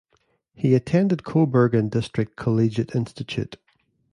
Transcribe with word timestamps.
He 0.55 0.73
attended 0.73 1.23
Cobourg 1.23 1.75
and 1.75 1.91
District 1.91 2.35
Collegiate 2.35 2.95
Institute. 2.95 3.57